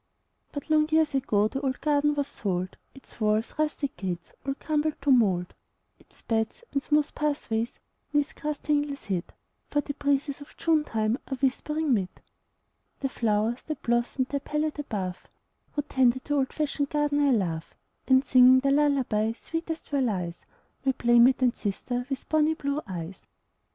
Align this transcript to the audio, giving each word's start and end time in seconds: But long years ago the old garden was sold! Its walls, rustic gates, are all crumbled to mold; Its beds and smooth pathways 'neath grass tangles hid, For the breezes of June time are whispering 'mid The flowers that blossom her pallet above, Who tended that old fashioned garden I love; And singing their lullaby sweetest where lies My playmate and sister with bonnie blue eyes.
But 0.51 0.71
long 0.71 0.89
years 0.89 1.13
ago 1.13 1.47
the 1.47 1.61
old 1.61 1.79
garden 1.79 2.15
was 2.15 2.27
sold! 2.27 2.75
Its 2.95 3.21
walls, 3.21 3.53
rustic 3.59 3.97
gates, 3.97 4.33
are 4.45 4.47
all 4.47 4.53
crumbled 4.55 4.99
to 5.03 5.11
mold; 5.11 5.53
Its 5.99 6.23
beds 6.23 6.63
and 6.71 6.81
smooth 6.81 7.13
pathways 7.13 7.73
'neath 8.11 8.33
grass 8.33 8.57
tangles 8.57 9.03
hid, 9.03 9.25
For 9.69 9.79
the 9.81 9.93
breezes 9.93 10.41
of 10.41 10.57
June 10.57 10.83
time 10.83 11.19
are 11.27 11.37
whispering 11.37 11.93
'mid 11.93 12.09
The 13.01 13.09
flowers 13.09 13.61
that 13.67 13.83
blossom 13.83 14.25
her 14.31 14.39
pallet 14.39 14.79
above, 14.79 15.27
Who 15.73 15.83
tended 15.83 16.23
that 16.23 16.33
old 16.33 16.51
fashioned 16.51 16.89
garden 16.89 17.19
I 17.21 17.29
love; 17.29 17.75
And 18.07 18.25
singing 18.25 18.61
their 18.61 18.71
lullaby 18.71 19.33
sweetest 19.33 19.91
where 19.91 20.01
lies 20.01 20.41
My 20.83 20.93
playmate 20.93 21.43
and 21.43 21.55
sister 21.55 22.07
with 22.09 22.27
bonnie 22.27 22.55
blue 22.55 22.81
eyes. 22.87 23.21